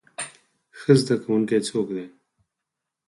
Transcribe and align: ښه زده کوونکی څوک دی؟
ښه 0.79 0.93
زده 1.01 1.15
کوونکی 1.23 1.59
څوک 1.67 1.87
دی؟ 1.95 2.05